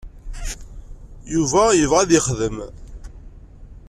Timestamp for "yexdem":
2.13-2.57